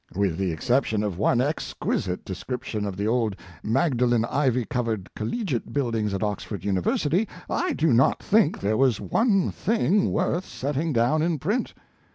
With 0.15 0.37
the 0.39 0.49
exception 0.51 1.03
of 1.03 1.19
one 1.19 1.39
exquisite 1.41 2.25
description 2.25 2.87
of 2.87 2.97
the 2.97 3.07
old 3.07 3.35
Magdalen 3.61 4.25
ivy 4.25 4.65
covered 4.65 5.13
collegiate 5.15 5.73
buildings 5.73 6.11
at 6.11 6.23
Oxford 6.23 6.65
University, 6.65 7.27
I 7.47 7.73
do 7.73 7.93
not 7.93 8.19
think 8.23 8.59
there 8.59 8.77
was 8.77 8.99
one 8.99 9.51
thing 9.51 10.11
worth 10.11 10.47
setting 10.47 10.91
down 10.91 11.21
in 11.21 11.37
print. 11.37 11.75